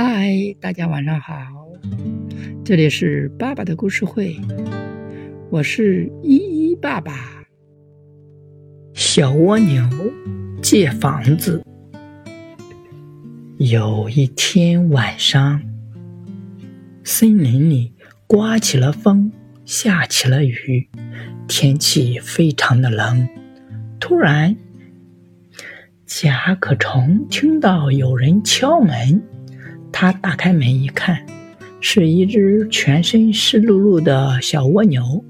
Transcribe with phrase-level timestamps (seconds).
[0.00, 1.34] 嗨，大家晚上好，
[2.64, 4.36] 这里是爸爸的故事会，
[5.50, 7.44] 我是依依爸爸。
[8.94, 9.82] 小蜗牛
[10.62, 11.60] 借房子。
[13.56, 15.60] 有一天晚上，
[17.02, 17.92] 森林里
[18.28, 19.32] 刮起了风，
[19.64, 20.88] 下起了雨，
[21.48, 23.28] 天气非常的冷。
[23.98, 24.54] 突然，
[26.06, 29.20] 甲壳虫听到有人敲门。
[30.00, 31.26] 他打开门一看，
[31.80, 35.24] 是一只全身湿漉漉的小蜗牛。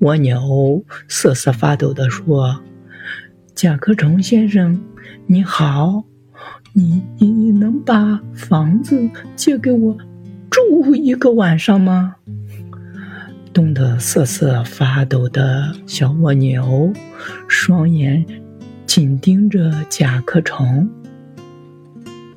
[0.00, 2.60] 蜗牛瑟瑟发抖地说
[3.56, 4.78] ：“甲壳虫先生，
[5.26, 6.04] 你好，
[6.74, 9.96] 你你能把房子借给我
[10.50, 12.16] 住一个晚上吗？”
[13.50, 16.92] 冻得瑟瑟发抖的小蜗牛，
[17.48, 18.22] 双眼
[18.84, 20.86] 紧盯着甲壳虫。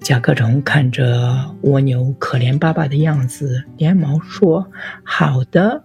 [0.06, 4.70] 甲壳虫看着蜗牛可怜巴巴的样子，连忙说
[5.02, 5.84] ：“好的，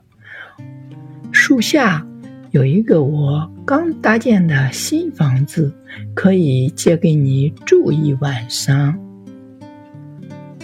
[1.32, 2.06] 树下
[2.50, 5.74] 有一个我刚搭建的新房子，
[6.12, 8.94] 可以借给你住一晚上。”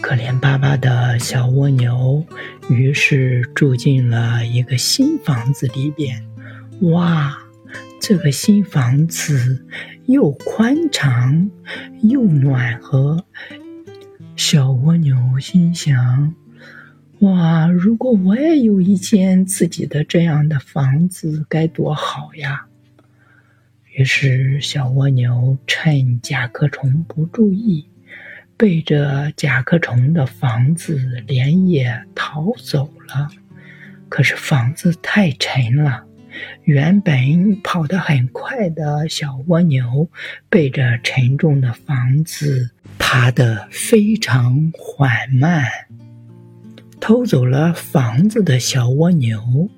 [0.02, 2.22] 可怜巴巴的小蜗牛
[2.68, 6.22] 于是住进了一个新房子里边。
[6.92, 7.34] 哇！
[8.08, 9.66] 这个新房子
[10.04, 11.50] 又宽敞
[12.02, 13.26] 又暖和，
[14.36, 16.32] 小蜗牛心想
[17.18, 22.66] ：“哇，如果我也有一间自己的这样的房子，该多好呀！”
[23.92, 27.88] 于是，小蜗牛趁甲壳虫不注意，
[28.56, 33.28] 背着甲壳虫的房子连夜逃走了。
[34.08, 36.05] 可是，房子太沉了。
[36.64, 40.08] 原本跑得很快的小蜗牛，
[40.48, 45.64] 背着沉重的房子，爬得非常缓慢。
[46.98, 49.68] 偷走了房子的小蜗牛，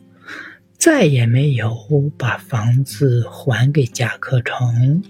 [0.79, 1.77] 再也没有
[2.17, 5.03] 把房子还给甲壳虫。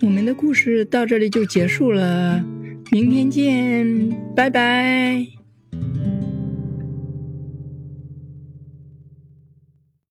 [0.00, 2.42] 我们的故事到这里就结束了。
[2.90, 5.37] 明天见，拜拜。